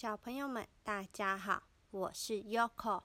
[0.00, 3.02] 小朋友们，大家好，我是 Yoko，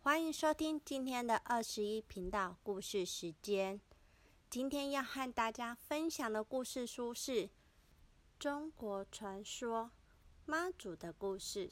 [0.00, 3.78] 欢迎收听今天的二十一频道故事时间。
[4.48, 7.32] 今天要和大家分享的故事书是
[8.38, 9.90] 《中国传说
[10.46, 11.70] 妈祖的故事：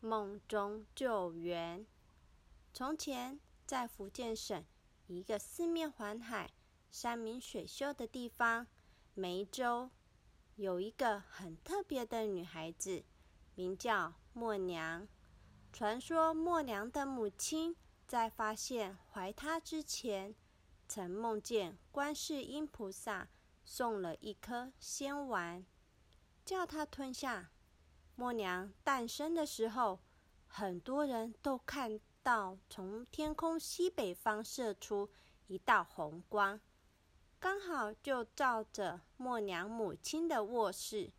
[0.00, 1.82] 梦中救援》。
[2.72, 4.64] 从前，在福建省
[5.06, 6.50] 一个四面环海、
[6.90, 8.66] 山明水秀的地方，
[9.14, 9.88] 梅州
[10.56, 13.04] 有一个很特别的女孩子。
[13.54, 15.06] 名叫默娘。
[15.72, 17.74] 传说默娘的母亲
[18.06, 20.34] 在发现怀她之前，
[20.86, 23.28] 曾梦见观世音菩萨
[23.64, 25.64] 送了一颗仙丸，
[26.44, 27.50] 叫她吞下。
[28.14, 30.00] 默娘诞生的时候，
[30.46, 35.10] 很多人都看到从天空西北方射出
[35.48, 36.60] 一道红光，
[37.40, 41.12] 刚好就照着默娘母亲的卧室，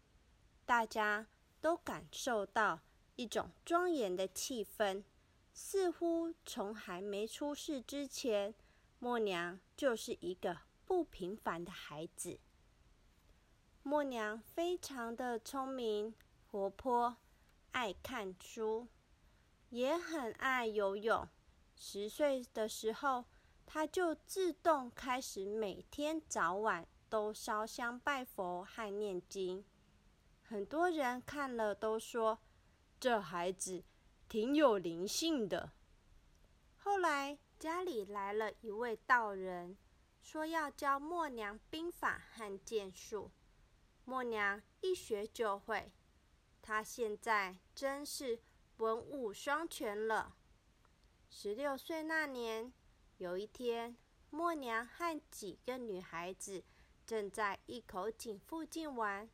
[0.65, 1.27] 大家。
[1.65, 2.79] 都感受到
[3.15, 5.03] 一种庄严的气氛，
[5.51, 8.53] 似乎从还没出世之前，
[8.99, 12.39] 默娘就是一个不平凡的孩子。
[13.81, 16.13] 默娘非常的聪明、
[16.51, 17.17] 活泼，
[17.71, 18.87] 爱看书，
[19.71, 21.27] 也很爱游泳。
[21.75, 23.25] 十岁的时候，
[23.65, 29.65] 她就自动开始每天早晚都烧香拜佛和念经。
[30.47, 32.39] 很多人看了都说，
[32.99, 33.83] 这孩子
[34.29, 35.71] 挺有灵性的。
[36.77, 39.75] 后来家里来了一位道人，
[40.21, 43.31] 说要教默娘兵法和剑术。
[44.03, 45.91] 默娘一学就会，
[46.61, 48.39] 她现在真是
[48.77, 50.35] 文武双全了。
[51.27, 52.71] 十六岁那年，
[53.17, 53.97] 有一天，
[54.29, 56.63] 默娘和几个女孩子
[57.03, 59.27] 正在一口井附近玩。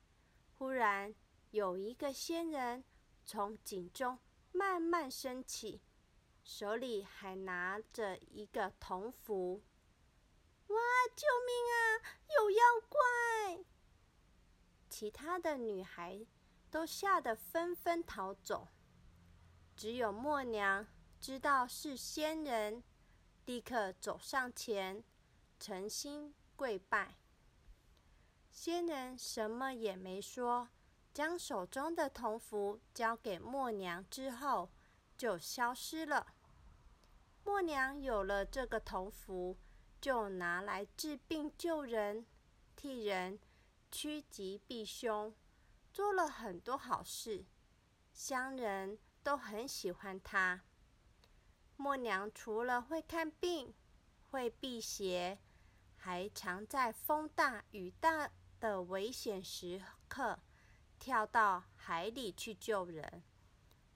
[0.61, 1.15] 忽然，
[1.49, 2.83] 有一个仙人
[3.25, 4.19] 从井中
[4.51, 5.81] 慢慢升起，
[6.43, 9.63] 手里还拿着一个铜符。
[10.67, 10.77] 哇！
[11.15, 11.81] 救命啊！
[12.37, 13.65] 有妖怪！
[14.87, 16.23] 其他的女孩
[16.69, 18.67] 都吓得纷纷逃走，
[19.75, 20.85] 只有默娘
[21.19, 22.83] 知道是仙人，
[23.45, 25.03] 立刻走上前，
[25.59, 27.17] 诚心跪拜。
[28.51, 30.69] 仙人什么也没说，
[31.13, 34.69] 将手中的铜符交给默娘之后，
[35.17, 36.27] 就消失了。
[37.43, 39.57] 默娘有了这个铜符，
[39.99, 42.25] 就拿来治病救人，
[42.75, 43.39] 替人
[43.89, 45.33] 趋吉避凶，
[45.91, 47.45] 做了很多好事，
[48.13, 50.61] 乡人都很喜欢她。
[51.77, 53.73] 默娘除了会看病、
[54.29, 55.39] 会辟邪，
[55.95, 58.29] 还常在风大雨大。
[58.61, 60.39] 的危险时刻，
[60.99, 63.23] 跳到海里去救人。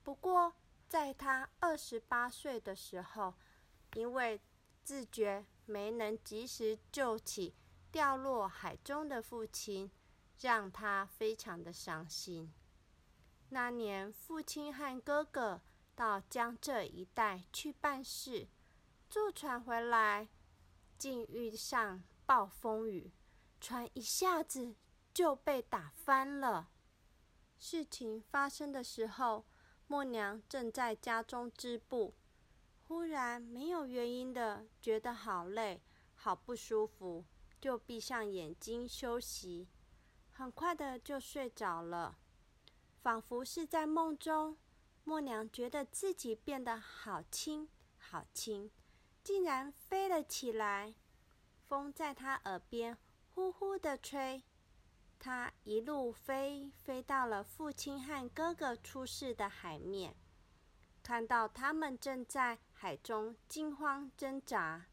[0.04, 0.56] 不过，
[0.90, 3.36] 在他二十八岁的时候，
[3.94, 4.42] 因为
[4.84, 7.56] 自觉没能及时救起
[7.92, 9.92] 掉落海中的父亲，
[10.40, 12.52] 让他非常的伤心。
[13.50, 15.62] 那年，父亲和哥哥
[15.96, 18.48] 到江浙一带去办事，
[19.08, 20.28] 坐船回来，
[20.98, 23.12] 竟遇上暴风雨。
[23.60, 24.76] 船一下子
[25.14, 26.70] 就被打翻了。
[27.58, 29.46] 事情发生的时候，
[29.88, 32.14] 默娘正在家中织布，
[32.88, 35.82] 忽然没有原因的觉得好累、
[36.14, 37.26] 好不舒服，
[37.60, 39.68] 就闭上眼睛休息。
[40.32, 42.18] 很快的就睡着了，
[43.02, 44.58] 仿佛是在梦中。
[45.06, 48.70] 默娘觉得自己变得好轻、好轻，
[49.24, 50.96] 竟然飞了起来。
[51.68, 52.98] 风在她耳边。
[53.36, 54.42] 呼呼的吹，
[55.20, 60.16] 他一路飞，飞到了父亲和哥哥出事的海面，
[61.04, 64.86] 看到他们正在海中惊慌挣扎。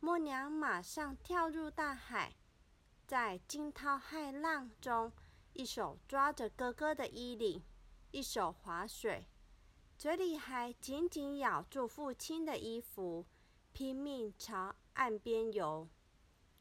[0.00, 2.36] 默娘马上跳入大海，
[3.06, 5.10] 在惊涛骇浪中，
[5.54, 7.64] 一手抓着哥哥的衣领，
[8.10, 9.26] 一手划水，
[9.96, 13.24] 嘴里还紧紧咬住父亲的衣服，
[13.72, 15.88] 拼命朝岸边游。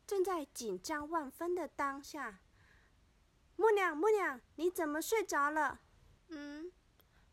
[0.08, 2.40] 正在紧张万分的当下，
[3.58, 5.82] 默娘，默娘，你怎么睡着了？
[6.30, 6.72] 嗯，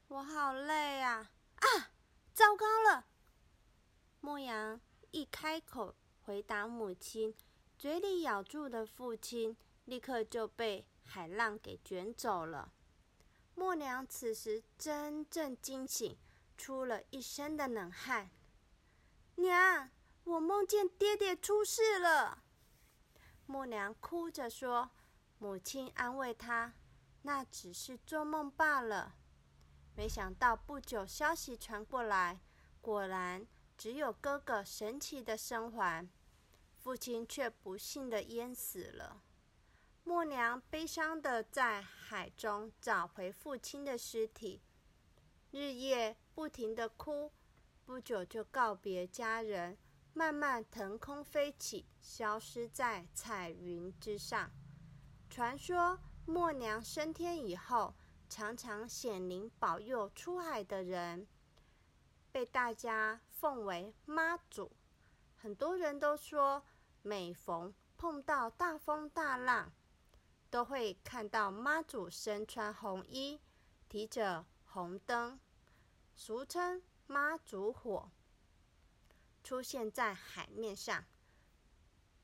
[0.08, 1.30] 我好累啊！
[1.54, 1.92] 啊，
[2.34, 3.06] 糟糕了！
[4.20, 4.80] 默娘
[5.12, 7.32] 一开口回答母亲，
[7.78, 12.72] 嘴里咬住的父亲立刻就被海浪给卷走了。
[13.54, 16.18] 默娘此时真正惊醒，
[16.56, 18.30] 出了一身的冷汗。
[19.36, 19.88] 娘，
[20.24, 22.40] 我梦见爹爹出事了。
[23.46, 24.90] 默娘哭着说
[25.38, 26.72] ：“母亲安慰她，
[27.22, 29.14] 那只是做梦罢了。”
[29.96, 32.40] 没想到不久，消息传过来，
[32.80, 33.46] 果然
[33.76, 36.08] 只有哥哥神奇的生还，
[36.78, 39.22] 父亲却不幸的淹死了。
[40.02, 44.60] 默娘悲伤的在海中找回父亲的尸体，
[45.50, 47.32] 日夜不停的哭，
[47.84, 49.78] 不久就告别家人。
[50.16, 54.48] 慢慢腾空飞起，消失在彩云之上。
[55.28, 57.96] 传说默娘升天以后，
[58.28, 61.26] 常常显灵保佑出海的人，
[62.30, 64.70] 被大家奉为妈祖。
[65.34, 66.62] 很多人都说，
[67.02, 69.72] 每逢碰到大风大浪，
[70.48, 73.40] 都会看到妈祖身穿红衣，
[73.88, 75.40] 提着红灯，
[76.14, 78.12] 俗称妈祖火。
[79.44, 81.04] 出现在海面上。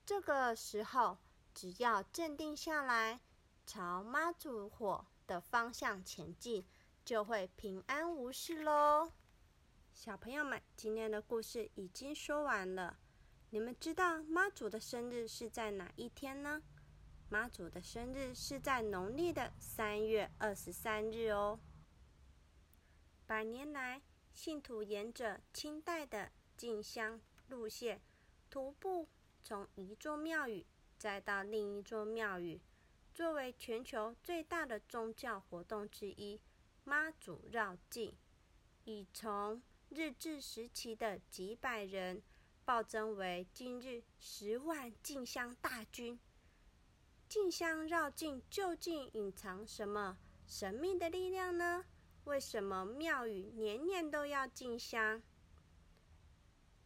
[0.06, 1.18] 这个时候，
[1.54, 3.20] 只要镇定下来，
[3.66, 6.66] 朝妈祖火的方向前进，
[7.04, 9.12] 就会平安无事喽。
[9.92, 12.98] 小朋友们，今天的故事已经说完了。
[13.50, 16.62] 你们知道妈祖的生日是在哪一天呢？
[17.28, 21.60] 妈祖的生日是在农历的三月二十三日哦。
[23.26, 24.00] 百年来，
[24.32, 26.32] 信徒沿着清代的。
[26.60, 27.18] 进香
[27.48, 28.02] 路线，
[28.50, 29.08] 徒步
[29.42, 30.66] 从一座庙宇
[30.98, 32.60] 再到另一座庙宇，
[33.14, 36.38] 作为全球最大的宗教活动之一，
[36.84, 38.14] 妈祖绕境，
[38.84, 42.22] 已从日治时期的几百人
[42.66, 46.20] 暴增为今日十万进香大军。
[47.26, 51.86] 进香绕境究竟隐藏什么神秘的力量呢？
[52.24, 55.22] 为什么庙宇年年都要进香？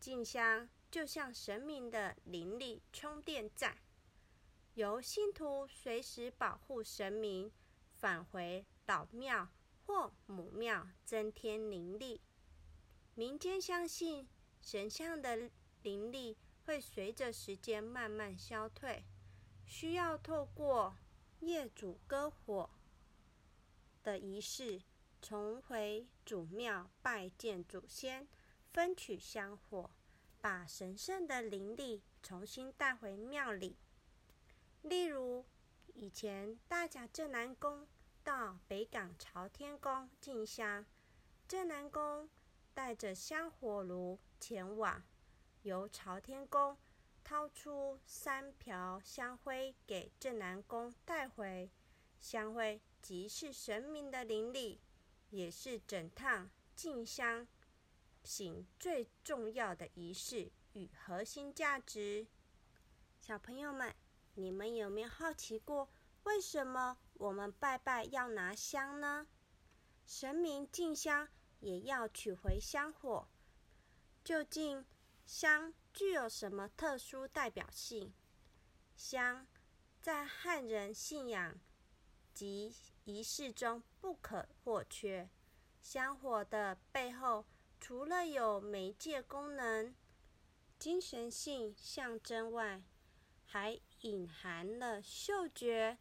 [0.05, 3.79] 静香就像神明的灵力充电站，
[4.75, 7.51] 由信徒随时保护神明，
[7.95, 9.49] 返回老庙
[9.87, 12.21] 或母庙增添灵力。
[13.15, 14.29] 民间相信
[14.61, 16.37] 神像的灵力
[16.67, 19.07] 会随着时间慢慢消退，
[19.65, 20.99] 需要透过
[21.41, 22.69] 业主割火
[24.03, 24.83] 的仪式，
[25.23, 28.29] 重回主庙拜见祖先。
[28.75, 29.89] 分取香火，
[30.41, 33.77] 把神圣的灵力重新带回庙里。
[34.83, 35.45] 例如，
[35.95, 37.87] 以前大甲镇南宫
[38.25, 40.85] 到北港朝天宫进香，
[41.47, 42.29] 镇南宫
[42.75, 45.05] 带着香火炉前往，
[45.63, 46.77] 由朝天宫
[47.23, 51.71] 掏出三瓢香灰给镇南宫带回。
[52.21, 54.81] 香灰即是神明的灵力，
[55.31, 57.47] 也是整趟进香。
[58.25, 62.27] 行最重要的仪式与核心价值。
[63.21, 63.95] 小朋友们，
[64.35, 65.91] 你们有没有好奇过，
[66.25, 69.27] 为什么我们拜拜要拿香呢？
[70.07, 71.29] 神明进香
[71.61, 73.29] 也要取回香火，
[74.25, 74.85] 究竟
[75.25, 78.13] 香具有什么特殊代表性？
[78.97, 79.47] 香
[80.01, 81.59] 在汉人信仰
[82.33, 82.75] 及
[83.05, 85.29] 仪式中不可或缺。
[85.81, 87.45] 香火的背后。
[87.81, 89.95] 除了有媒介功能、
[90.79, 92.83] 精神性象征外，
[93.45, 95.99] 还隐含了嗅觉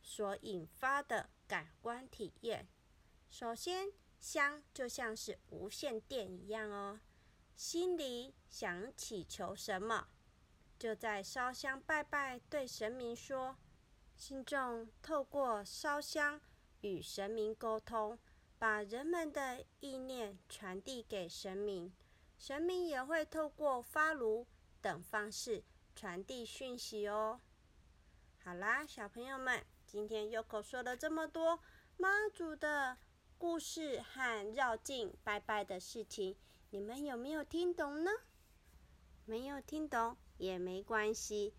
[0.00, 2.68] 所引发的感官体验。
[3.28, 7.00] 首先，香就像是无线电一样哦，
[7.56, 10.08] 心里想祈求什么，
[10.78, 13.56] 就在烧香拜拜，对神明说，
[14.16, 16.40] 信众透过烧香
[16.82, 18.18] 与神明沟通。
[18.62, 21.92] 把人们的意念传递给神明，
[22.38, 24.46] 神明也会透过发炉
[24.80, 25.64] 等方式
[25.96, 27.40] 传递讯息哦。
[28.38, 31.58] 好啦，小朋友们，今天 Yoko 说了这么多
[31.96, 32.96] 妈祖的
[33.36, 36.36] 故事和绕境拜拜的事情，
[36.70, 38.12] 你们有没有听懂呢？
[39.24, 41.52] 没有听懂也没关系，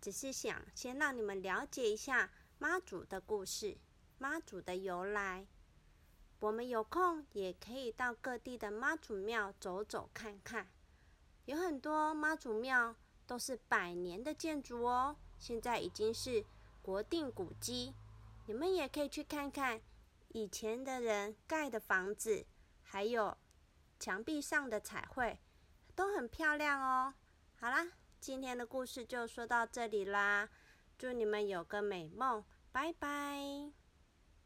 [0.00, 3.76] 只是想先让你们了解一下妈祖的故事，
[4.16, 5.46] 妈祖的由来。
[6.38, 10.68] 我们有空也可以到各地的妈祖庙走走看看，
[11.46, 12.94] 有很多妈祖庙
[13.26, 16.44] 都是百年的建筑哦，现在已经是
[16.82, 17.94] 国定古迹。
[18.46, 19.80] 你们也可以去看看
[20.28, 22.46] 以前的人盖的房子，
[22.82, 23.36] 还有
[23.98, 25.38] 墙壁上的彩绘，
[25.94, 27.14] 都很漂亮哦。
[27.58, 27.88] 好啦，
[28.20, 30.50] 今天的故事就说到这里啦，
[30.98, 33.85] 祝你们有个美梦，拜拜。